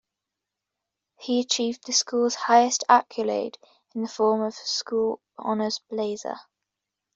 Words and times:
He 1.19 1.41
achieved 1.41 1.85
the 1.85 1.93
school's 1.93 2.33
highest 2.33 2.83
accolade 2.89 3.59
in 3.93 4.01
the 4.01 4.07
form 4.09 4.41
of 4.41 4.53
a 4.53 4.65
School 4.67 5.21
Honours 5.37 5.79
Blazer. 5.91 6.39